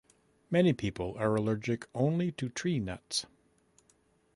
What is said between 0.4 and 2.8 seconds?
Many people are allergic only to tree